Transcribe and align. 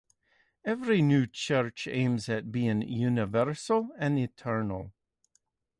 Every 0.65 1.03
new 1.03 1.27
church 1.27 1.85
aims 1.87 2.27
at 2.27 2.51
being 2.51 2.81
universal 2.81 3.89
and 3.99 4.17
eternal. 4.17 4.93